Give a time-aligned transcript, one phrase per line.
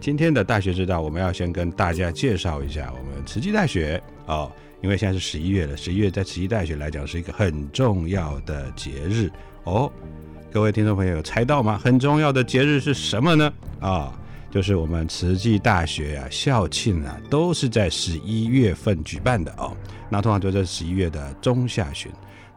[0.00, 9.30] 今天的大学之道，我们要先跟大家介绍一下我们慈济大学哦，因为现在是十一月了，十一月在慈济大学来讲是一个很重要的节日
[9.64, 9.92] 哦。
[10.50, 11.78] 各位听众朋友有猜到吗？
[11.84, 13.52] 很重要的节日是什么呢？
[13.78, 14.18] 啊，
[14.50, 19.76] 就是我们慈济大学啊校庆啊都是在十一月份举办的哦。
[20.08, 22.10] 那通常就在十一月的中下旬。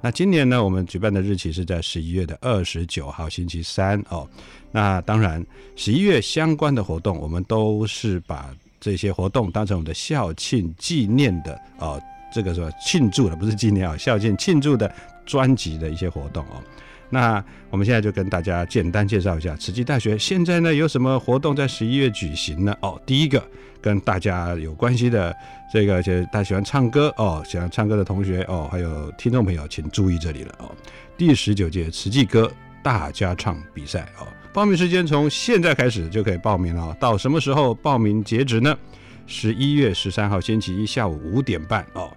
[0.04, 4.28] 那今年呢，我们举办的日期是在十一月的二十九号星期三哦。
[4.70, 5.42] 那当然，
[5.78, 11.98] 十一月相关的活动，我们都是把这些活动当成我们的校庆纪念的哦，
[12.34, 14.94] 这个是吧庆祝的，不是纪念啊，校庆庆祝的
[15.26, 16.62] 专辑的一些活动哦。
[17.14, 22.76] 那我们现在就跟大家简单介绍一下慈济大学现在呢有什么活动在十一月举行呢？
[22.82, 23.42] 哦，第一个
[23.80, 25.36] 跟大家有关系的
[25.72, 30.72] 这个，就是大家喜欢唱歌哦，喜欢唱歌的同学哦，还有听众朋友，请注意这里了哦，
[31.16, 34.26] 第十九届慈济歌大家唱比赛哦。
[34.52, 38.76] 报名时间从现在开始就可以报名了，到什么时候报名截止呢？
[39.28, 42.12] 十一月十三号星期一下午五点半哦，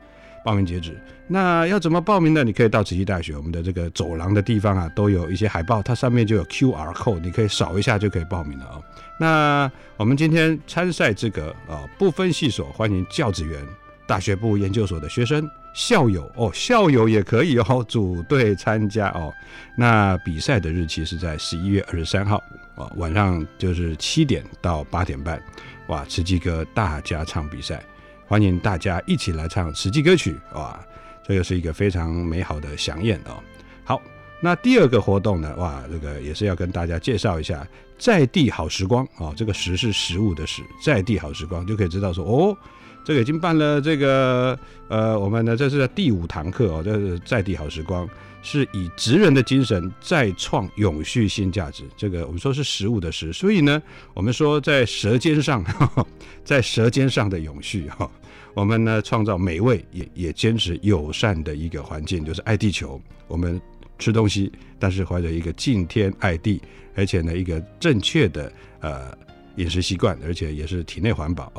[0.46, 0.96] 报名截止。
[1.26, 2.44] 那要怎么报名呢？
[2.44, 8.80] 你可以到慈溪大学我们的这个走廊的地方啊，都有一些海报，它上面就有 Q R code，你可以扫一下就可以报名了哦。
[9.18, 13.60] 那我们今天参赛资格啊，不分系所，欢迎教职员、
[14.06, 15.50] 大学部研究所的学生。
[15.74, 19.34] 校友哦，校友也可以哦，组队参加哦。
[19.76, 22.40] 那比赛的日期是在十一月二十三号
[22.76, 25.42] 哦，晚上就是七点到八点半。
[25.88, 27.82] 哇，慈济哥大家唱比赛，
[28.28, 30.78] 欢迎大家一起来唱实际歌曲哇，
[31.24, 33.38] 这又是一个非常美好的飨宴哦。
[33.84, 34.02] 好，
[34.40, 37.64] 那第二个活动呢，哇，这个也是要跟大家介绍一下
[37.96, 39.32] 在地好时光哦。
[39.36, 42.56] 这个食是食物的食，在地好时光就可以知道说哦。
[43.04, 44.58] 这个已经办了，这个
[44.88, 48.08] 呃，我们呢这是第五堂课哦，这是在地好时光，
[48.48, 51.82] 是以职人的精神再创永续新价值。
[51.96, 53.82] 这个我们说是食物的食，所以呢，
[54.14, 55.64] 我们说在舌尖上，
[56.44, 58.08] 在舌尖上的永续哈，
[58.54, 63.02] 我们呢创造美味，也也坚持友善的一个环境，就是爱地球。
[63.26, 63.60] 我们
[63.98, 66.62] 吃东西，但是怀着一个敬天爱地，
[66.94, 69.12] 而且呢一个正确的呃
[69.56, 71.50] 饮食习惯，而且也是体内环保。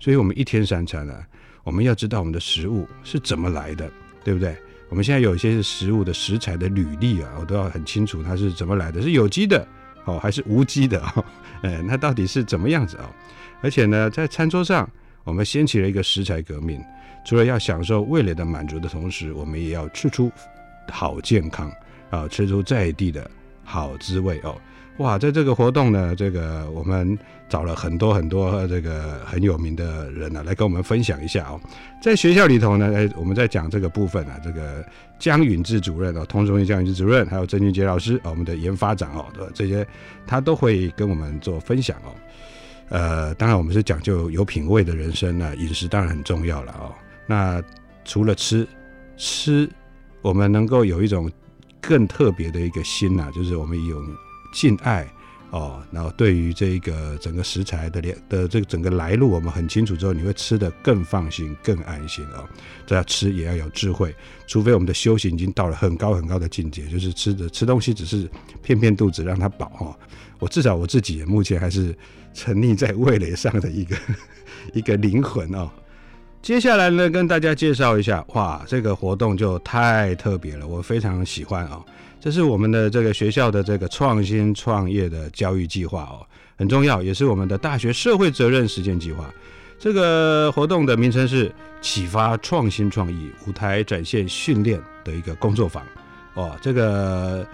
[0.00, 1.14] 所以，我们一天三餐呢，
[1.62, 3.88] 我们要知道我们的食物是怎么来的，
[4.24, 4.56] 对不对？
[4.88, 9.66] 我们现在有一些食物的食材的履历啊，我都要很清楚它是怎么来的，是有机的
[10.04, 11.24] 哦，还是无机的哦？
[11.62, 13.10] 哎，那到底是怎么样子啊？
[13.62, 14.88] 而且呢，在餐桌上，
[15.24, 16.80] 我们掀起了一个食材革命，
[17.24, 20.30] 除了要享受味蕾的满足的同时，我们也要吃出
[20.90, 21.72] 好健康
[22.10, 23.28] 啊，吃出在地的
[23.64, 24.54] 好滋味哦。
[24.98, 27.18] 哇，在这个活动呢，这个我们
[27.48, 31.60] 找了很多很多这个很有名的人呢，来跟我们分享一下哦。
[32.00, 34.84] 在学校里头呢，哎，我们在讲这个部分啊，这个
[35.18, 39.84] 江允志主任哦，通中心江允志主任，还有郑俊杰老师，我们的研发长哦，这些
[40.28, 42.14] 他都会跟我们做分享哦。
[42.90, 46.94] 呃，当然我们是讲究有品味的人生呢，饮食当然很重要了哦。
[47.26, 47.60] 那
[48.04, 48.64] 除了吃，
[49.16, 49.68] 吃
[50.22, 51.28] 我们能够有一种
[51.80, 54.00] 更特别的一个心呐，就是我们有。
[54.54, 55.06] 敬爱
[55.50, 62.48] 哦，然后对于这个整个食材的连的这个整个来路，我们很清楚之后，你会吃得更放心、更安心哦。
[62.86, 64.14] 这要吃也要有智慧，
[64.46, 68.28] 除非我们的修行已经到了很高很高的境界，就是吃的吃东西只是
[68.62, 69.98] 骗骗肚子让它饱哈。
[70.38, 71.96] 我至少我自己目前还是
[72.32, 73.96] 沉溺在味蕾上的一个
[74.74, 75.70] 一个灵魂哦。
[76.42, 81.80] 接下来呢，跟大家介绍一下，哇，这个活动就太特别了，我非常喜欢啊。
[82.24, 86.24] 这是我们的这个学校的这个创新创业的教育计划哦，
[86.56, 89.30] 很重要，也是我们的大学社会责任实践计划。
[89.78, 95.86] 这个活动的名称是启发创新创意舞台展现训练的一个工作坊
[96.32, 96.56] 哦。
[96.62, 97.46] 这个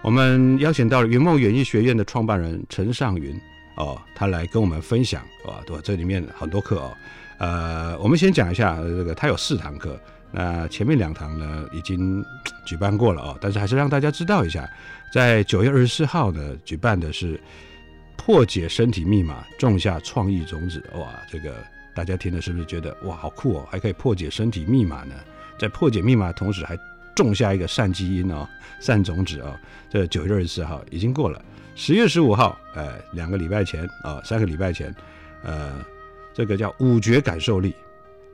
[0.00, 3.38] 我们邀请到了云梦演艺学院的创办人陈尚云
[3.76, 6.90] 哦，他来跟我们分享哦，对，这里面很多课哦。
[7.36, 10.00] 呃，我们先讲一下这个，他有四堂课。
[10.32, 12.24] 那前面两堂呢，已经
[12.64, 14.68] 举办过了哦，但是还是让大家知道一下，
[15.12, 17.40] 在九月二十四号呢，举办的是
[18.16, 20.82] 破解身体密码，种下创意种子。
[20.94, 21.54] 哇，这个
[21.94, 23.68] 大家听了是不是觉得哇，好酷哦？
[23.70, 25.14] 还可以破解身体密码呢，
[25.58, 26.76] 在破解密码同时，还
[27.14, 28.46] 种下一个善基因哦，
[28.80, 29.56] 善种子哦。
[29.88, 31.40] 这九月二十四号已经过了，
[31.74, 34.94] 十月十五号，呃，两个礼拜前啊，三个礼拜前，
[35.42, 35.82] 呃，
[36.34, 37.74] 这个叫五觉感受力。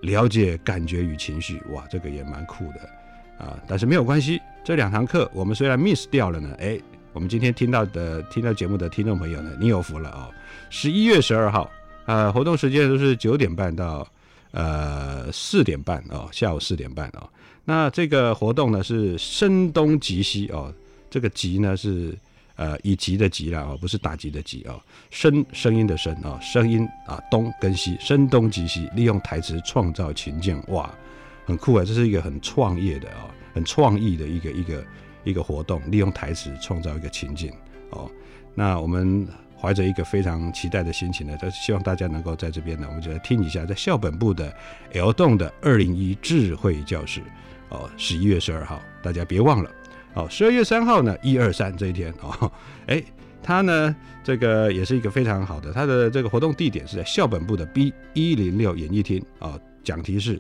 [0.03, 3.59] 了解感觉与情绪，哇，这个也蛮酷的啊！
[3.67, 6.79] 但是没有关系，这两堂课我们虽然 miss 掉了呢，哎，
[7.13, 10.31] 我们今天听到的听到节目的听众朋友呢，你有福了哦！
[10.71, 11.71] 十一月十二号，
[12.07, 14.07] 呃，活动时间都是九点半到
[14.51, 17.29] 呃四点半哦，下午四点半哦。
[17.65, 20.73] 那这个活动呢是声东击西哦，
[21.11, 22.15] 这个击呢是。
[22.63, 24.81] 呃，以吉的吉了哦，不是打击的击哦，
[25.11, 30.89] 声声音的声哦，声音啊，东跟西，声东击西，利用台词创造情境，哇，
[31.45, 31.85] 很酷啊！
[31.85, 34.85] 这是一个很创业的哦，很创意的一个一个
[35.25, 37.51] 一个活动，利用台词创造一个情境
[37.91, 38.09] 哦。
[38.55, 39.27] 那我们
[39.61, 44.55] 怀着一个非常期待的心情呢，就希望大家能够在这边呢，我们就来听一下，在校本部的
[44.93, 47.21] L 栋的二零一智慧教室
[47.71, 49.71] 哦，十一月十二号，大家别忘了。
[50.15, 52.53] 哦，十二月三号呢，一二三这一天哦，
[52.87, 53.03] 哎，
[53.43, 60.39] 他呢，这个也是一个非常好的，他的这个活动地点是在校本部的 B 一零六演艺厅啊，讲题是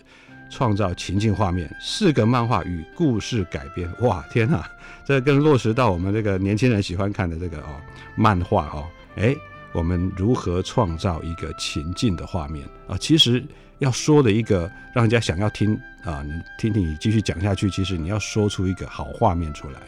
[0.50, 4.64] 创造情境画面，四个漫画与故事改编，哇，天哪，
[5.06, 7.80] 这更落实到我们这个年轻人喜欢看的这个哦
[8.14, 8.86] 漫画哦，
[9.16, 9.34] 哎，
[9.72, 12.98] 我们如何创造一个情境的画面啊？
[12.98, 13.42] 其实
[13.78, 15.80] 要说的一个让人家想要听。
[16.04, 17.70] 啊，你听听，你继续讲下去。
[17.70, 19.80] 其实你要说出一个好画面出来。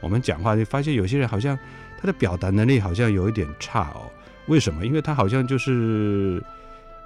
[0.00, 1.58] 我们讲话就发现有些人好像
[2.00, 4.10] 他的表达能力好像有一点差哦。
[4.46, 4.84] 为什么？
[4.84, 6.42] 因为他好像就是，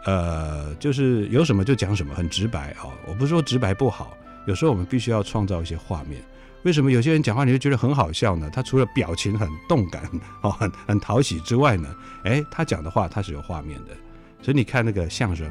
[0.04, 2.90] 呃，就是有什么就讲什么，很直白哦。
[3.06, 4.16] 我不是说直白不好，
[4.46, 6.20] 有时候我们必须要创造一些画面。
[6.62, 8.50] 为什么有些人讲话你就觉得很好笑呢？
[8.52, 10.10] 他除了表情很动感
[10.42, 13.92] 哦，很很讨喜之外呢，哎，他讲的话他是有画面的。
[14.42, 15.48] 所以你看那个相声，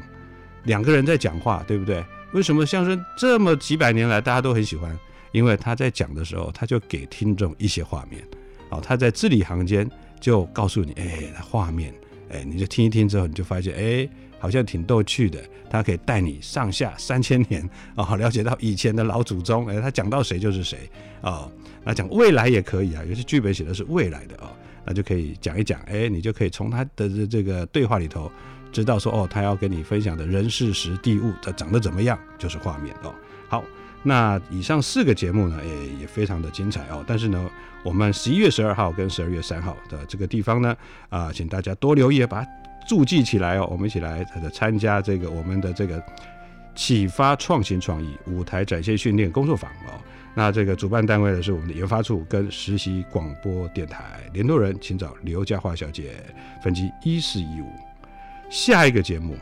[0.64, 2.04] 两个人在讲话，对不对？
[2.36, 4.94] 为什么相声这么几百年来大家都很喜欢？
[5.32, 8.22] 因为他在讲的时候，他就给听众一些画面，
[8.70, 9.90] 哦，他在字里行间
[10.20, 11.94] 就告诉你，哎，画面，
[12.30, 15.42] 哎，你就听一听之后，你就发现，哎，好像挺逗趣的。
[15.70, 20.90] 他可以带你上下三千年，哦，了解到以前的老祖宗，哎，他讲到谁就是谁，
[21.22, 21.50] 哦，
[21.86, 24.52] 那讲未来也可以啊，有些剧本写的是未来的哦，
[24.86, 28.30] 那就可以讲一讲，哎，你就可以从他的这个对话里头。
[28.76, 33.16] 知道说哦，他要跟你分享的人事时地物，它长得怎么样，就是画面哦。
[33.48, 33.64] 好，
[34.04, 37.02] 那以上四个节目呢，也也非常的精彩哦。
[37.08, 37.50] 但是呢，
[37.84, 40.76] 我们十一月十二号跟十二月三号的这个地方呢，
[41.08, 42.52] 啊，请大家多留意，把它
[42.86, 43.66] 注记起来哦。
[43.72, 46.04] 我们一起来的参加这个我们的这个
[46.76, 49.96] 启发创新创意舞台展现训练工作坊哦。
[50.34, 56.12] 那这个主办单位呢是我们的研发处跟实习广播电台联络人，请找刘佳华小姐，
[56.62, 57.70] 分机一四一五。
[58.56, 59.36] 下一个节目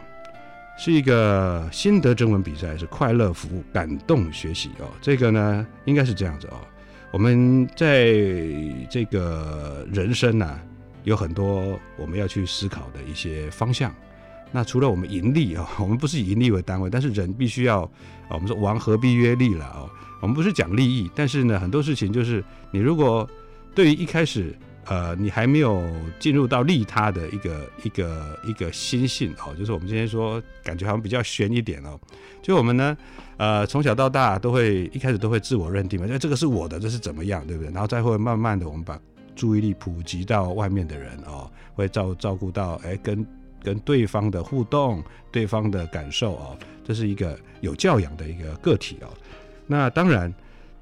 [0.75, 4.89] 是一个心得征文比赛，是快乐服务、感动学习哦。
[5.03, 6.57] 这个呢，应该是这样子哦。
[7.11, 8.11] 我们在
[8.89, 10.59] 这个人生呢，
[11.03, 13.93] 有很多我们要去思考的一些方向。
[14.51, 17.83] 那除了我们盈利啊， 我们不是以盈利为单位，但是人必须要
[18.27, 19.87] 啊，我们说王何必约利了哦。
[20.21, 23.29] 我们不是讲利益，但是呢，很多事情就是你如果
[23.75, 24.57] 对于一开始。
[24.85, 25.81] 呃，你还没有
[26.19, 31.97] 进入到利他的一个一个一个心性哦，就是我们今天说，感觉好像比较悬一点哦。
[32.41, 32.97] 就我们呢，
[33.37, 37.71] 呃，从小到大都会一开始都会自我认定嘛，就这个是我的，这是怎么样，对不对？
[37.71, 38.99] 然后再会慢慢的，我们把
[39.35, 43.25] 注意力普及到外面的人哦，会照照顾到哎，跟
[43.63, 49.07] 跟对方的互动，对方的感受哦，这是一个有教养的一个个体哦。
[49.65, 50.33] 那当然。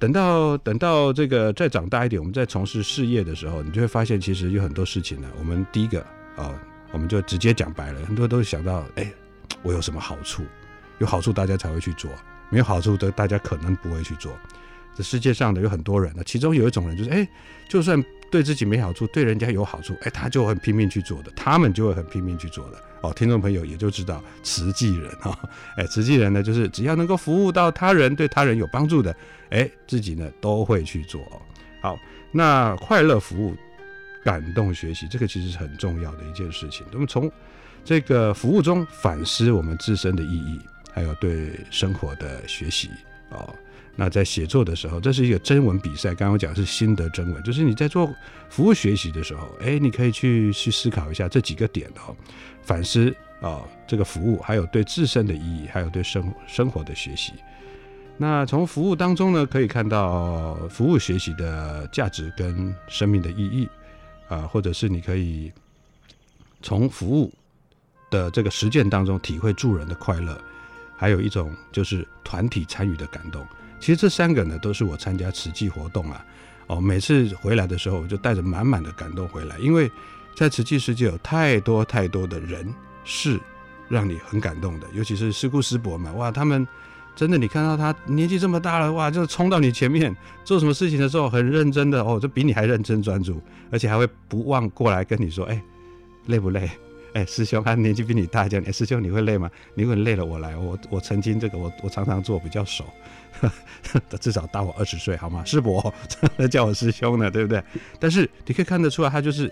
[0.01, 5.27] 等到等到这个再长大一点，我们在从事事业的时候，你就会发现，其实有很多事情呢。
[5.37, 6.01] 我们第一个
[6.35, 6.59] 啊，
[6.91, 9.13] 我们就直接讲白了，很多都想到，哎，
[9.61, 10.43] 我有什么好处？
[10.97, 12.09] 有好处大家才会去做，
[12.49, 14.35] 没有好处的大家可能不会去做。
[14.95, 17.29] 这世界上的有很多人呢，其中有一种人就是，哎，
[17.69, 22.83] 就算对自己没好处，对人家有好处，哎，他就很拼命去做的，他们就会很拼命去做的。
[23.01, 25.37] 哦，听众朋友也就知道，慈济人啊，
[25.75, 29.15] 哎，慈济人呢，就是只要能够服务到他人，对他人有帮助的，
[29.49, 31.21] 哎，自己呢都会去做。
[31.81, 31.97] 好，
[32.31, 33.55] 那快乐服务、
[34.23, 36.85] 感动学习，这个其实是很重要的一件事情。
[36.93, 37.29] 我们从
[37.83, 40.59] 这个服务中反思我们自身的意义，
[40.93, 42.89] 还有对生活的学习。
[43.29, 43.55] 哦，
[43.95, 46.09] 那在写作的时候，这是一个征文比赛。
[46.09, 48.09] 刚刚我讲是心得征文，就是你在做
[48.49, 52.15] 服务学习的时候，哎，你可以去去思考一下这几个点哦。
[52.63, 57.33] 反思啊，这个服务还有对自身的意义，还有对生生活的学习。
[58.17, 63.67] 那从服务当中呢，可以看到服务学习的价值跟生命的意义
[64.29, 65.51] 啊，或者是你可以
[66.61, 67.33] 从服务
[68.09, 70.39] 的这个实践当中体会助人的快乐，
[70.95, 73.45] 还有一种就是团体参与的感动。
[73.81, 76.25] 其实这三个呢，都是我参加慈济活动啊，
[76.67, 79.91] 哦，每次回来的时候，我就带着满满的感动回来，因为。
[80.33, 82.73] 在瓷器世界有太多太多的人
[83.03, 83.37] 事，
[83.89, 86.65] 让你很感动的，尤其是师姑师伯们，哇，他们
[87.17, 95.61] 真的，你看到他年纪这么大了，哇，就冲到你前面做什么事情的时候，很认真的哦，就比你还认真专注，而且还会不忘过来跟你说，哎，
[96.27, 96.71] 累不累？
[97.13, 99.49] 哎，师兄，他年纪比你大，叫你，哎，师兄你会累吗？
[99.73, 102.85] 你会累了，我来，我我曾经这个，我我常常做，比较熟，
[104.19, 105.43] 至少大我二十岁，好吗？
[105.45, 105.93] 师伯
[106.49, 107.63] 叫我师兄呢，对不对？
[107.99, 109.51] 但是你可以看得出来，他就是。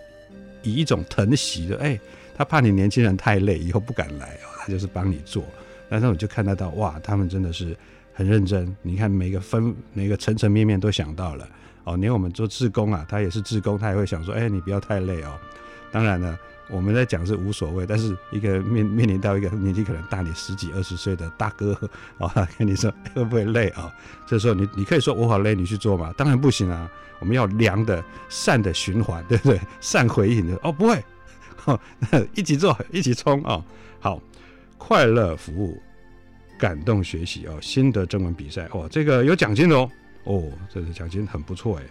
[0.61, 1.97] 以一种疼惜的，哎，
[2.35, 5.41] 他怕你年轻人太累，以后不敢来哦，他就是帮你做。
[5.89, 7.73] 但是我就看得到，哇，他们真的是
[8.13, 8.75] 很认真。
[8.81, 11.47] 你看每个分、每个层层面面都想到了
[11.85, 15.39] 哦，连我们做志工啊，他也是志工，他也会想说，哎，你不要太累哦。
[15.93, 16.37] 当然了，
[16.69, 21.73] 我们在讲是无所谓，但是一个面面临到一个年纪可能大你十几二十岁的大哥
[22.17, 23.93] 啊，跟你说会不会累啊？
[24.27, 26.13] 这时候你你可以说我好累，你去做嘛？
[26.17, 26.89] 当然不行啊。
[27.19, 29.59] 我们要良的善的循环，对不对？
[29.81, 31.03] 善回应的哦，不会，
[32.33, 33.61] 一起做，一起冲啊！
[33.99, 34.21] 好，
[34.77, 35.77] 快乐服务，
[36.57, 39.91] 感动学习哦，新的征文比赛哦，这个有奖金的哦，
[40.23, 41.83] 哦，这个奖金很不错哎，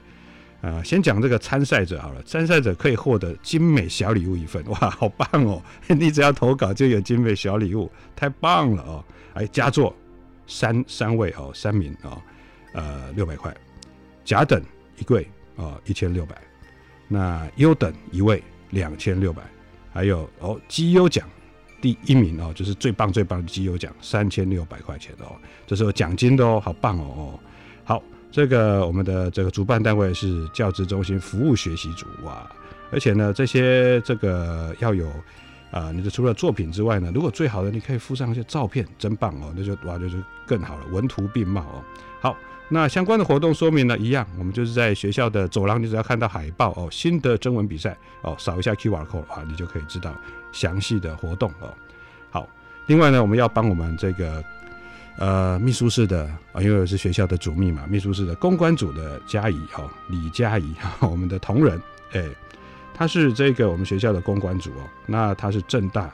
[0.60, 5.62] 啊，先讲这个参赛者好了，参赛者可以获得精美小礼物一份， 哇，好棒哦！
[5.86, 9.04] 你只要投稿就有精美小礼物，太棒了哦！
[9.34, 9.94] 哎，佳作
[10.46, 12.20] 三三位哦，三名哦，
[12.72, 13.54] 呃，六百块，
[14.24, 14.62] 甲等。
[15.00, 15.24] 一柜
[15.56, 16.36] 啊，一千六百。
[17.06, 19.40] 那优等一位两千六百，
[19.92, 21.24] 还有哦绩优奖
[21.80, 25.36] 第一名哦，就是最棒最棒的绩优奖三千六百块钱哦，
[25.68, 27.40] 这是有奖金的哦，好棒哦哦。
[27.84, 32.46] 好，这个我们的这个主办单位是教职中心服务学习组哇，
[32.90, 35.08] 而且呢这些这个要有
[35.70, 41.82] 啊，你的除了作品之外呢，如果最好的你可以附上一些照片，真棒哦，那就哇就是更好了，文图并茂哦。
[42.20, 42.36] 好。
[42.70, 50.14] 那相关的活动说明呢，一样，我们就是在学校的走廊，你只要看到海报哦，新的征文比赛哦，扫一下 Q R code 啊，你就可以知道
[50.52, 51.72] 详细的活动哦。
[52.30, 52.46] 好，
[52.84, 54.44] 另外呢，我们要帮我们这个
[55.18, 61.80] 呃秘书室的啊，因为是学校的主秘嘛，秘书室的公关组的嘉怡哦，李嘉怡哈，我们的同仁，
[62.12, 62.24] 哎，
[62.94, 66.10] 他是这个我们学校的公关组哦，那他是正大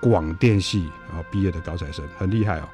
[0.00, 2.68] 广电系啊毕业的高材生，很厉害哦，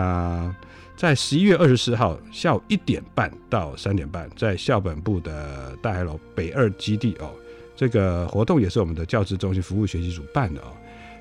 [0.00, 0.56] 啊。
[0.94, 7.32] 在十一月二十四号下午一点半到三点半，在校本部的大海楼北二基地哦，
[7.74, 10.66] 这个活动也是我们的教职中心服务学习组办的哦。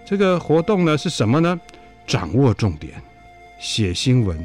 [0.06, 1.60] 这个活动呢是什么呢？
[2.06, 3.02] 掌握重点，
[3.62, 4.38] 写新闻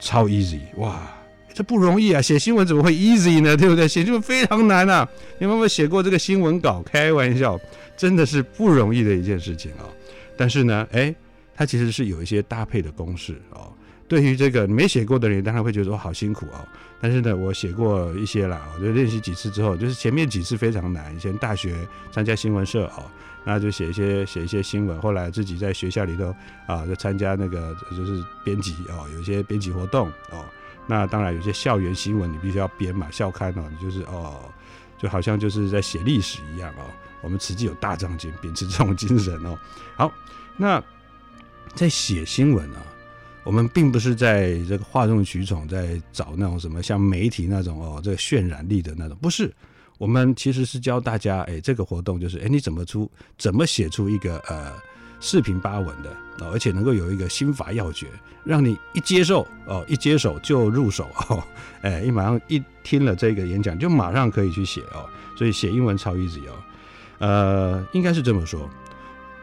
[0.00, 1.14] 超 easy 哇，
[1.52, 2.20] 这不容易啊！
[2.20, 3.54] 写新闻怎么会 easy 呢？
[3.56, 3.86] 对不对？
[3.86, 5.06] 写新闻非常难啊！
[5.38, 6.82] 你有没有写过这个新闻稿？
[6.82, 7.60] 开玩笑，
[7.94, 9.84] 真的是不容易的一件事情啊。
[10.36, 11.14] 但是呢，哎，
[11.54, 13.70] 它其实是有一些搭配的公式哦。
[14.06, 16.66] 对于这个没写过的人，当然会觉得说好辛苦哦。
[17.00, 21.14] 但是呢，我写过一些啦，我就练习几次之后，就是前面几次非常难。
[21.14, 23.04] 以前大学参加新闻社哦，
[23.44, 25.00] 那就写一些写一些新闻。
[25.00, 26.34] 后来自己在学校里头
[26.66, 30.44] 啊，就参加那个就是编辑哦，有一些编辑活动哦。
[30.86, 34.40] 那当然有些校园新闻你必须要编嘛，校刊哦，你就是哦，
[34.98, 36.84] 就好像就是在写历史一样哦。
[37.22, 39.58] 我们实际有大长今，秉持这种精神哦。
[39.96, 40.12] 好，
[40.56, 40.82] 那
[41.74, 42.82] 在写新闻啊。
[43.44, 49.52] 我们并不是在这个哗众取宠，在找那种什么像媒体那种哦，这个渲染力的那种，不是。
[49.96, 53.08] 我们其实是教大家，哎，这个活动就是，哎，你怎么出，
[53.38, 54.72] 怎么写出一个呃
[55.20, 56.10] 四平八稳的
[56.40, 58.08] 哦，而且能够有一个心法要诀，
[58.42, 61.40] 让你一接受哦，一接手就入手哦，
[61.82, 65.08] 哎，一马上一听了这个演讲就马上可以去写哦，
[65.38, 66.52] 所以写英文超 easy 哦，
[67.18, 68.68] 呃，应该是这么说。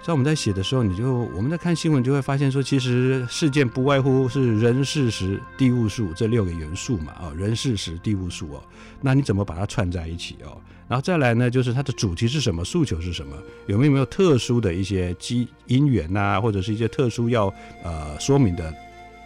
[0.03, 8.63] 在我们在写的时候，你就我们在看新闻就会发现说，其实事件不外乎是人、事、时、地、物、数这六个元素嘛，啊，人、事、时、地、物、数哦，
[8.99, 10.59] 那你怎么把它串在一起哦？
[10.87, 17.53] 然后再来呢，就是它的主题是什么，诉求是什么，有没有没有特殊的一些机因缘呐，或者是一些特殊要
[17.83, 18.73] 呃说明的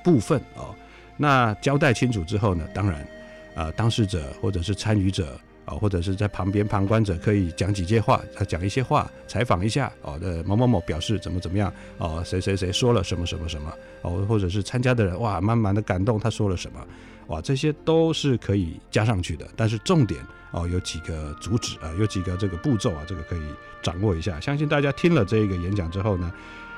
[0.04, 0.76] 部分哦？
[1.16, 3.08] 那交代清楚之后呢，当然，
[3.56, 5.40] 呃，当事者或者是参与者。
[5.66, 16.80] 啊，或者是在旁边旁观者可以讲几句话，他讲一些话，采访一下哦的某某某表示怎么怎么样哦，谁谁谁说了什么什么什么哦，或者是参加的人哇，满满的感动，他说了什么
[17.28, 19.48] 哇，这些都是可以加上去的。
[19.56, 23.42] 但是重点哦，有几个主旨啊，有几个这个步骤啊，这个可以
[23.82, 24.40] 掌握一下。
[24.40, 26.32] 相信大家听了这个演讲之后呢，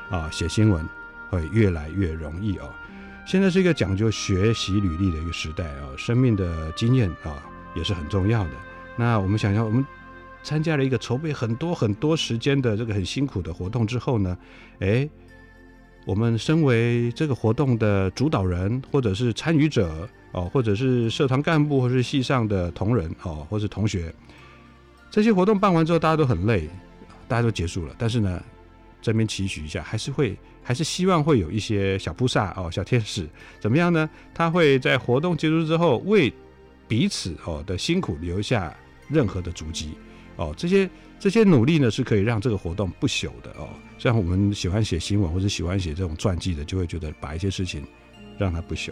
[0.10, 0.88] 啊，写新闻
[1.30, 2.70] 会越来越容易哦。
[3.26, 7.44] 现在是一个讲究学习履历的一个时代啊，生命的经验啊
[7.76, 8.52] 也是很重要的。
[8.98, 9.86] 那我们想想，我们
[10.44, 14.38] 参加了一个筹备很多很多时间的这个很辛苦的活动之后呢，
[14.80, 15.08] 哎，
[16.06, 24.14] 我们身为这个活动的主导人，或者是参与者哦，或者是社团干部，或是系上的同仁哦，或是同学，
[25.12, 26.68] 这些活动办完之后，大家都很累，
[27.28, 27.94] 大家都结束了。
[27.98, 28.42] 但是呢，
[29.02, 33.28] 这边期许一下，还是会，还是希望会有一些小菩萨哦，小天使
[33.60, 34.10] 怎么样呢？
[34.34, 36.34] 他会在活动结束之后，为
[36.88, 38.76] 彼此哦的辛苦留下。
[39.10, 39.98] 任何的足迹，
[40.36, 43.70] 哦，这些这些努力呢，是可以让这个活动不朽的哦。
[43.98, 47.84] 像我们喜欢写新闻或者喜欢写这种传记的，就会觉得把一些事情
[48.38, 48.92] 让它不朽。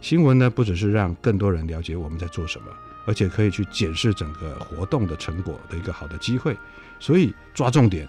[0.00, 2.66] 新闻呢，不只是让更多人了解我们在做什么，
[3.06, 6.56] 而且可以去检视整个活动的成果的一个好的机会。
[7.00, 8.06] 所以抓重点，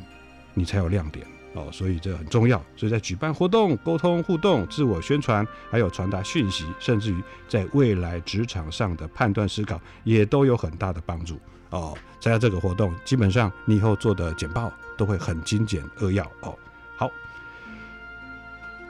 [0.53, 1.25] 你才有亮点。
[1.53, 2.57] 哦，所以这很重要。
[2.75, 11.39] 所以在举办活动、沟通互动、自我宣传，还有传达讯息，甚至于在未来职场上的判断思考，也都有很大的帮助。
[11.71, 16.23] 哦，参加这个活动，基本上你以后做的简报都会很精简扼要。
[16.41, 16.57] 哦，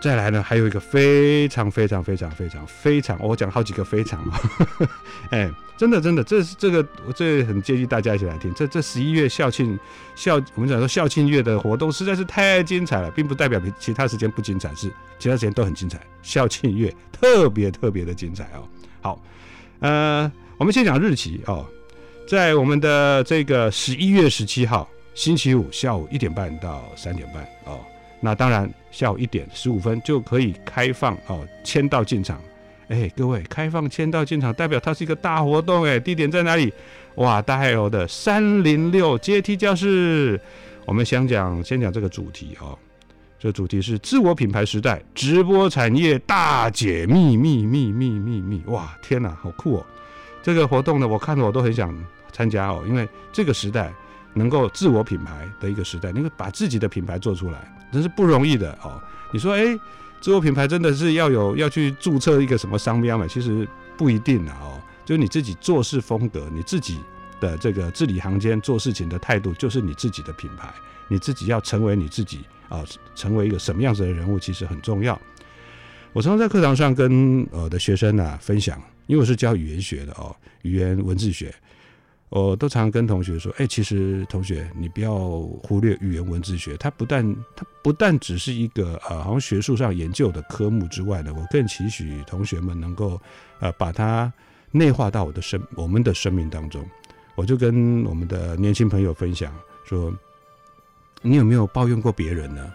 [0.01, 4.39] 再来呢，还有一个非常非常非常非常非常，我讲好几个非常嘛，
[5.29, 8.53] 哎，真的真的，这是这个我这很建议大家一起来听。
[8.53, 9.77] 这这十一月校庆
[10.15, 15.99] 校，我们讲说校庆月的活动实在是太精彩了，并不代表比其他时间不精彩，是其他时间都很精彩。
[16.21, 18.63] 校庆月特别特别的精彩哦。
[19.01, 19.21] 好，
[19.79, 21.65] 呃，我们先讲日期哦，
[22.25, 27.79] 在我们的这个十一月十七号星期五下午一点半到三点半哦。
[28.21, 32.41] 那当然，下午一点十五分就可以开放哦，签到进场。
[32.87, 35.83] 哎，各位，开放签到进场，代表它是一个大活动。
[35.83, 36.73] 哎，地点在哪里？
[37.15, 40.39] 哇，大海楼的三零六阶梯教室。
[40.85, 42.77] 我们想讲，先讲这个主题哦。
[43.37, 48.63] 这主题是自我品牌时代，直播产业大解密，秘密秘密密。
[48.65, 49.85] 哇，天哪，好酷哦！
[50.41, 51.95] 这个活动呢，我看着我都很想
[52.31, 53.93] 参加哦，因为这个时代。
[54.33, 59.01] 能够自我品牌的一个时代，能够把自己的品牌做出来，真是不容易的哦。
[59.31, 59.77] 你说，哎，
[60.21, 63.25] 自我品牌真的是要有要去注册一个什么商标吗？
[63.27, 64.79] 其实不一定的哦。
[65.05, 66.99] 就是你自己做事风格，你自己
[67.39, 70.71] 的这个字里行间做事情的态度，就是你自己的品牌。
[71.07, 75.19] 你自己要成为你自己啊，成为一个什么样子的人物，其实很重要。
[76.13, 81.51] 我常常在课堂上跟呃的学生呢分享，因为我是教语言学的哦，语言文字学。
[82.29, 85.17] 我都常跟同学说，哎，其实同学，你不要
[85.63, 93.19] 忽略语言文字学，它不但它不但只是一个呃，好像学术上研究的科目之外呢，我更期许同学们能够
[93.59, 94.31] 呃，把它
[94.71, 96.85] 内化到我的生我们的生命当中。
[97.35, 99.51] 我就跟我们的年轻朋友分享
[99.85, 100.13] 说，
[101.21, 102.71] 你有没有抱怨过别人呢？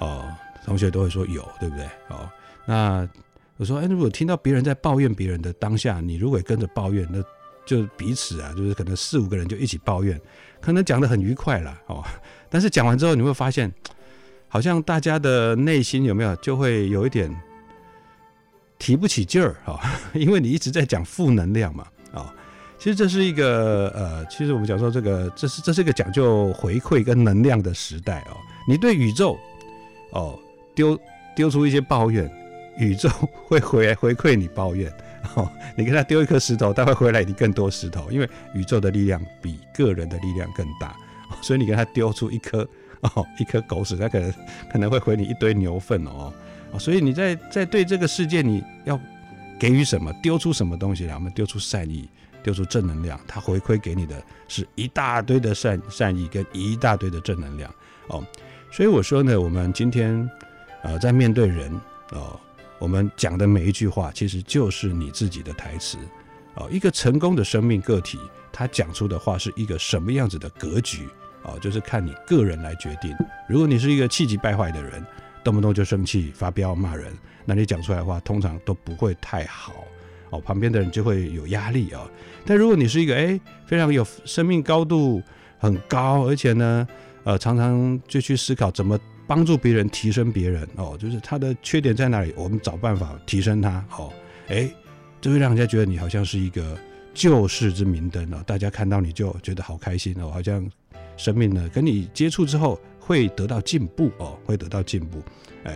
[0.00, 0.28] 哦，
[0.66, 1.86] 同学都会说有，对不对？
[2.08, 2.28] 哦，
[2.66, 3.08] 那
[3.56, 7.22] 我说，哎，如果听到别人在抱怨别人的当下，你如果跟着抱怨，那
[7.66, 10.18] 就彼此啊，就是可能四五个人就一起抱怨，
[10.60, 12.02] 可能讲得很愉快了哦。
[12.48, 13.70] 但是讲完之后，你会发现，
[14.48, 17.28] 好像大家的内心有没有就会有一点
[18.78, 19.80] 提不起劲儿哈，
[20.14, 22.32] 因为你一直在讲负能量嘛啊。
[22.78, 28.36] 其实这是一个呃，其实我们讲说这个，这是这是一个讲究回馈跟能量的时代哦。
[28.68, 29.36] 你对宇宙
[30.10, 30.38] 哦
[30.74, 30.96] 丢
[31.34, 32.30] 丢出一些抱怨，
[32.78, 33.08] 宇宙
[33.46, 34.92] 会回回馈你抱怨。
[35.36, 40.96] 哦，你给他丢一颗石头，他会回来你更多石头，因为宇宙的力量比个人的力量更大，
[41.42, 42.66] 所以你给他丢出一颗
[43.02, 44.34] 哦，一颗狗屎，他可能
[44.72, 46.32] 可能会回你一堆牛粪哦。
[46.78, 48.98] 所以你在在对这个世界你要
[49.58, 51.14] 给予什么，丢出什么东西来？
[51.14, 52.08] 我们丢出善意，
[52.42, 57.70] 丢出正能量，他回馈给你的是一大堆的善善意跟一大堆的正能量
[58.08, 58.24] 哦。
[58.72, 60.28] 所以我说呢，我们今天
[60.82, 61.70] 呃在面对人
[62.12, 62.38] 哦，
[62.78, 65.98] 我们讲的每一句话，其实就是你自己的台词
[66.54, 66.68] 哦。
[66.70, 68.18] 一个成功的生命个体，
[68.52, 71.08] 他讲出的话是一个什么样子的格局
[71.42, 73.14] 哦，就是看你个人来决定。
[73.48, 75.04] 如果你是一个气急败坏的人，
[75.42, 77.12] 动不动就生气、发飙、骂人，
[77.44, 79.84] 那你讲出来的话通常都不会太好
[80.30, 82.02] 哦，旁边的人就会有压力啊。
[82.44, 85.22] 但如果你是一个哎非常有生命高度
[85.58, 86.86] 很高，而且呢
[87.24, 94.12] 呃常常就去思考怎么帮助别人、提升别人哦，就是他的缺点在哪里，我们找办法提升他哦，
[94.48, 94.70] 哎，
[95.20, 96.78] 就会让人家觉得你好像是一个
[97.12, 100.66] 救世之明灯哦，大家看到你就觉得好开心哦，好像
[101.16, 102.80] 生命呢跟你接触之后。
[102.98, 105.22] 会得到进步哦，会得到进步，
[105.62, 105.74] 哎，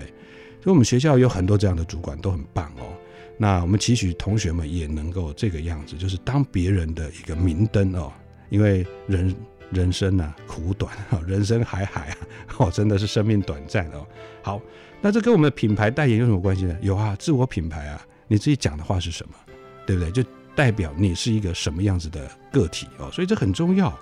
[0.61, 2.93] 所以我们学校有很多这样的主管都很棒哦。
[3.39, 8.13] 那我们期许同学们也能够这个样子，就是当别人的一个明灯哦。
[8.49, 9.33] 因为人
[9.71, 12.17] 人生呐苦短啊，人生海海啊，
[12.61, 14.07] 哦，真的是生命短暂哦。
[14.43, 14.61] 好，
[15.01, 16.77] 那这跟我们的品牌代言有什么关系呢？
[16.83, 19.33] 有啊，自我品牌啊，你自己讲的话是什么，
[19.87, 20.11] 对不对？
[20.13, 20.23] 就
[20.55, 23.93] 代表你是一个什么样子的个体哦，所以这很重要。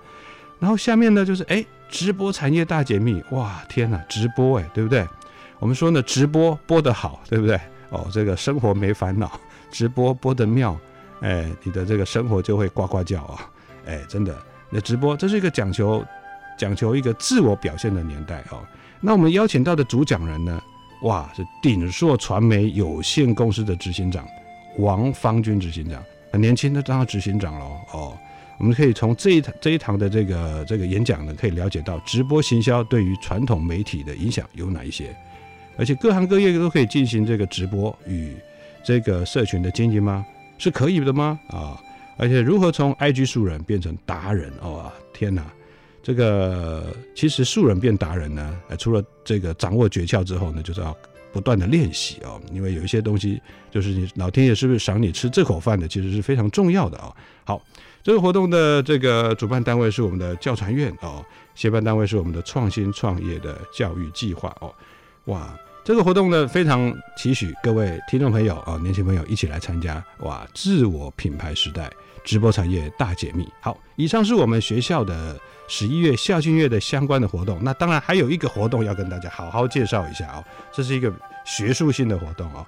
[0.59, 5.07] 然后下面呢，就是哎，直播产业大解密，哇，天哪，直播哎，对不对？
[5.61, 7.61] 我们说呢，直播播得好，对不对？
[7.91, 9.41] 哦，这个生活没烦恼，
[9.71, 10.77] 直播播得妙，
[11.21, 13.49] 哎，你的这个生活就会呱呱叫啊，
[13.87, 14.37] 哎，真的，
[14.69, 16.05] 那直播这是一个讲求
[16.59, 18.61] 讲求一个自我表现的年代哦。
[19.01, 20.61] 那我们邀请到的主讲人呢，
[21.03, 24.27] 哇，是鼎硕传媒有限公司的执行长
[24.79, 28.19] 王方军执行长，很年轻的当了执行长了哦。
[28.59, 35.17] 我们可以从这一堂这一堂的这个这个演讲呢，可以了解到直播行销对于传统媒体的影响有哪一些，
[35.77, 38.35] 而且各行各业都可以进行这个直播与
[38.83, 40.27] 这个社群的经营吗？
[40.59, 41.39] 是可以的吗？
[41.47, 41.81] 啊，
[42.17, 44.53] 而且如何从 IG 素人变成达人？
[44.61, 45.47] 哦，天哪，
[46.09, 50.97] 这个其实素人变达人呢，除了这个掌握诀窍之后呢，就是要
[51.35, 53.39] 不断的练习哦，因为有一些东西
[53.71, 57.15] 就是你老天爷是不是赏你吃这口饭的，其实是非常重要的啊。
[57.45, 57.63] 好。
[58.01, 61.23] 这个活动的这个主办单位是我们的教传院哦，
[61.55, 64.73] 协办单位是我们的创新创业的教育计划哦，
[65.27, 71.91] 哇，这个活动呢非常期许各位听众朋友啊，年轻朋友一起来参加哇，自我品牌时代
[72.25, 73.47] 直播产业大解密。
[73.61, 81.13] 好，以上是我们学校的十一月校庆月的相关的活动，那当然还有一个活动要跟大家好好介绍一下哦，这是一个
[81.45, 82.67] 学术性的活动哦。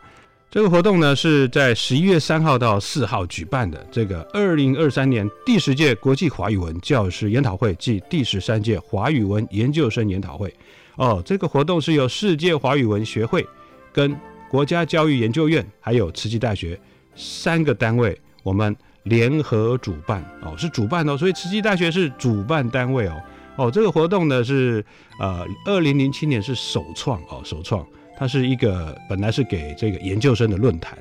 [0.50, 10.52] 这个活动呢是在十一月三号到四号举办的，这个二零二三年第十届国际华语文教师研讨会暨第十三届华语文研究生研讨会。
[10.96, 13.46] 哦，这个活动是由世界华语文学会、
[13.92, 14.14] 跟
[14.50, 16.78] 国家教育研究院还有慈济大学
[17.14, 20.24] 三个单位我们联合主办。
[20.42, 23.20] 哦，是主办哦，所以慈济大学是主办单位哦。
[23.56, 24.84] 哦，这个活动呢是
[25.18, 27.86] 呃二零零七年是首创哦，首创。
[28.18, 30.98] 它是一个本来是给这个研究生的论坛，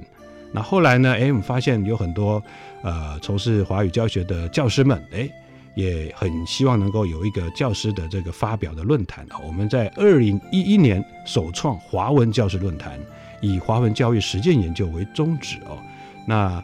[0.54, 1.12] 那后来呢？
[1.12, 2.42] 哎，我们发现有很多
[2.82, 5.30] 呃从事华语教学的教师们，哎，
[5.76, 9.36] 也很希望能够有一个教师的这个发表的论坛啊。
[9.46, 12.98] 我们在二零一一年首创华文教师论坛，
[13.42, 15.78] 以华文教育实践研究为宗旨哦。
[16.26, 16.64] 那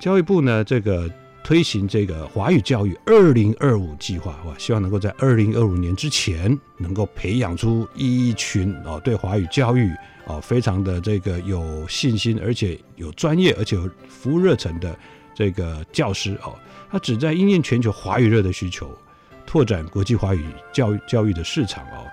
[0.00, 1.10] 教育部呢，这个。
[1.44, 9.90] 推行这个华语教育二零二五计划，哇，希望能够在二零二五年之前，能够培养出一群哦，对华语教育
[10.26, 14.94] 哦，非常的这个有信心，而且有专业，而且有服务热忱的
[15.34, 16.54] 这个教师哦，
[16.90, 18.94] 他旨在应验全球华语热的需求，
[19.46, 22.04] 拓展国际华语教育教育的市场哦。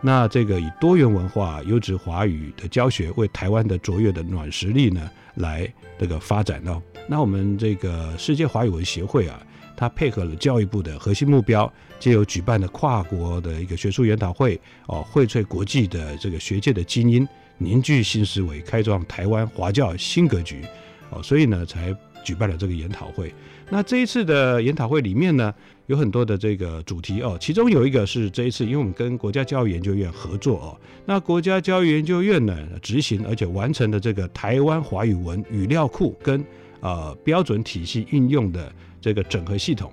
[0.00, 6.80] 那这个以多元文化、优质华语的教学，为台湾的卓越的软实力呢，来这个发展哦。
[7.08, 9.42] 那我们这个世界华语文协会啊，
[9.76, 20.64] 它配合了教育部的核心目标，借由举办的跨国的一个学术研讨会哦，荟萃国际的这个学界的精英，凝聚新思维，开创台湾华教新格局
[21.10, 21.92] 哦，所以呢，才
[22.24, 23.34] 举办了这个研讨会。
[23.70, 25.52] 那这一次的研讨会里面呢，
[25.86, 36.42] 有很多的这个主题哦，其中有一个是这一次，因为我们跟国家教育研究院合作哦，那国家教育研究院呢执行而且完成的这个台湾华语文语料库跟
[36.80, 39.92] 呃，标准体系运用的这个整合系统，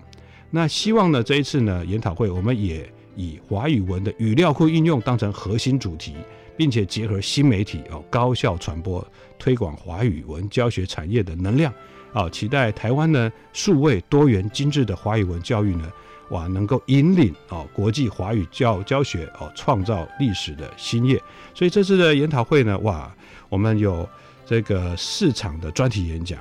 [0.52, 6.14] 那希望呢这一次呢研讨会，我们也以华语文的语料库应用当成核心主题，
[6.56, 9.06] 并且结合新媒体哦，高效传播
[9.40, 11.74] 推广华语文教学产业的能量。
[12.16, 15.92] 啊，期待台湾呢数位多元精致的华语文教育呢，
[16.30, 21.22] 哇，能够引领哦国际华语教教学哦，创造历史的新业。
[21.54, 23.14] 所以这次的研讨会呢，哇，
[23.50, 24.08] 我们有
[24.46, 26.40] 这个四场的专题演讲。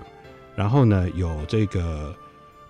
[0.55, 2.15] 然后呢，有这个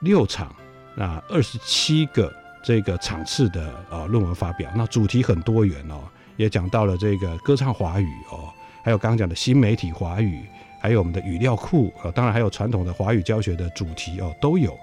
[0.00, 0.50] 六场，
[0.96, 2.32] 那二十七个
[2.64, 6.00] 这个场次的啊论文发表，那主题很多元哦。
[6.36, 8.48] 也讲到了这个歌唱华语哦，
[8.82, 10.40] 还有刚刚讲的新媒体华语，
[10.85, 14.79] 还有我们的语料库啊，当然还有传统的华语教学的主题哦，都有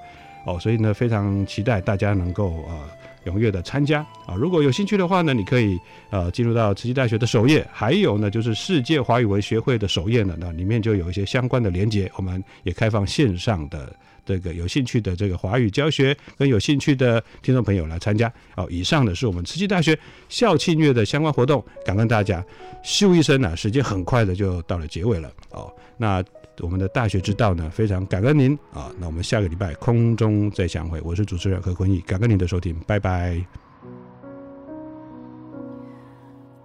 [0.47, 2.89] 哦，所以呢，非常期待大家能够啊。
[3.25, 4.33] 踊跃的参加啊！
[4.33, 5.77] 如果有兴趣的话呢，你可以
[6.09, 12.11] 呃进入到慈济大学的首页，还有呢就是世界华语文学会的首页呢，那里面就有一些相关的连接。
[12.15, 18.31] 我们也开放线上的这个有兴趣的这个华语教学跟有兴趣的听众朋友来参加。
[18.55, 19.97] 哦，以上的是我们慈济大学
[20.29, 22.43] 校庆月的相关活动，感恩大家。
[22.83, 25.31] 咻一声呢，时间很快的就到了结尾了。
[25.51, 26.23] 哦，那。
[26.59, 28.91] 我们的大学之道呢，非常感恩您啊！
[28.99, 33.43] 那我们下个礼拜空中再相会，我是主持人何坤义，感恩您的收听，拜拜。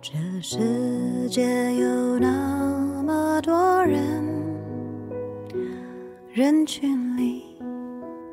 [0.03, 0.59] 这世
[1.31, 1.43] 界
[1.77, 4.23] 有那么多人，
[6.35, 7.45] 人群里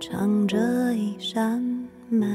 [0.06, 0.58] 藏着
[0.94, 1.64] 一扇
[2.10, 2.30] 门，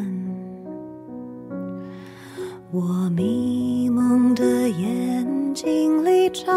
[2.71, 6.55] 我迷蒙的眼睛里长。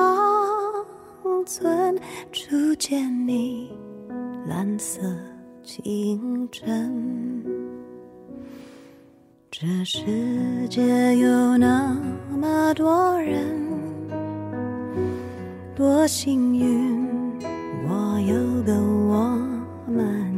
[1.46, 2.00] 存
[2.32, 3.70] 初见你
[4.48, 5.02] 蓝色
[5.64, 7.44] 清晨，
[9.50, 10.00] 这世
[10.70, 11.94] 界有那
[12.40, 13.60] 么多人，
[15.76, 16.98] 多幸运
[17.86, 19.38] 我有个我
[19.86, 20.31] 们，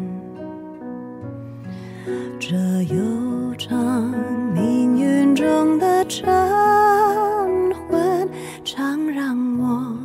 [3.63, 4.13] 悠长
[4.54, 6.26] 命运中的晨
[7.88, 8.28] 昏，
[8.63, 9.95] 常让我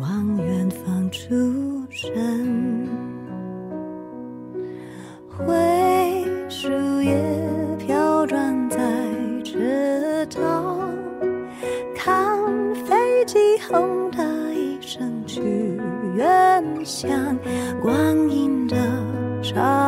[0.00, 1.10] 望远方。
[1.10, 2.86] 出神，
[5.26, 5.46] 灰
[6.50, 6.68] 树
[7.00, 7.18] 叶
[7.78, 8.78] 飘转在
[9.42, 10.90] 池塘，
[11.96, 13.38] 看飞机
[13.70, 14.22] 轰的
[14.54, 15.40] 一声去
[16.14, 17.10] 远乡，
[17.80, 18.76] 光阴的
[19.42, 19.87] 长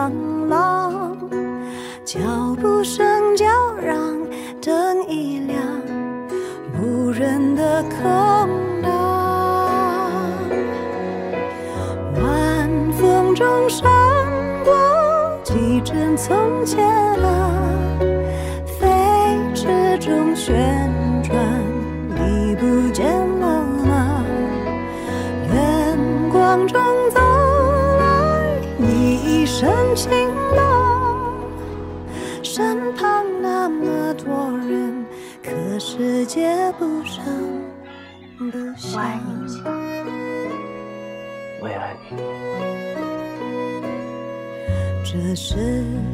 [45.05, 45.57] 这世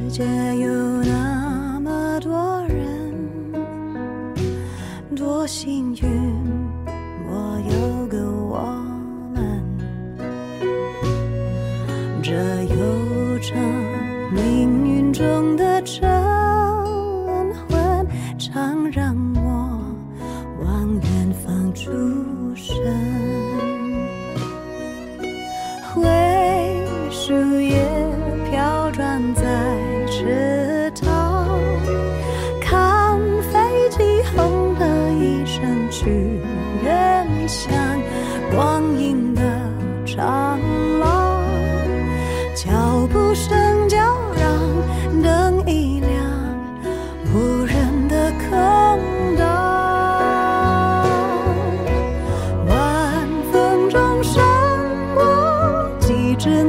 [0.09, 0.25] 界
[0.57, 3.15] 有那么多人，
[5.15, 6.66] 多幸运，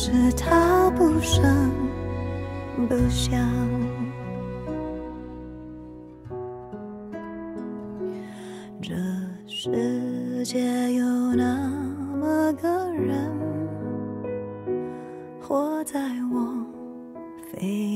[0.00, 1.72] 是他不声
[2.88, 3.36] 不响。
[8.80, 8.94] 这
[9.48, 11.68] 世界有那
[12.16, 13.28] 么个人，
[15.40, 15.98] 活在
[16.32, 16.64] 我
[17.50, 17.87] 飞